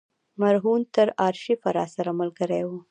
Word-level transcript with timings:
مرهون 0.41 0.81
تر 0.95 1.07
آرشیفه 1.27 1.69
راسره 1.77 2.11
ملګری 2.19 2.63
و. 2.67 2.71